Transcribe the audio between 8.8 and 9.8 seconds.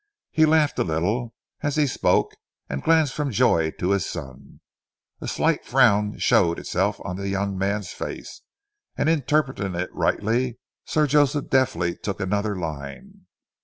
and interpreting